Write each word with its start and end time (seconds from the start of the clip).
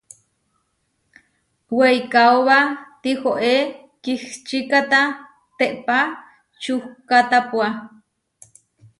Weikaóba 1.77 2.57
tihoé 3.01 3.55
kihčikáta 4.03 4.99
teʼpa 5.57 5.97
čukkátapua. 6.61 7.67